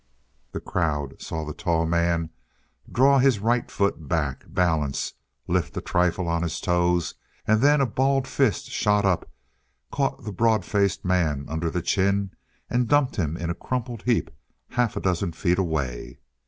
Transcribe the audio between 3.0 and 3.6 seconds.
his